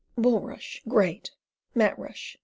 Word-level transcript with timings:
Bulrush, 0.17 0.81
Great. 0.87 1.29
Mat 1.75 1.93
rush. 1.99 2.35